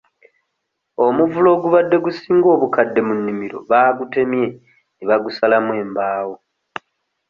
[1.05, 4.47] Omuvule ogubadde gusinga obukadde mu nnimiro baagutemye
[4.95, 6.35] ne bagusalamu embaawo.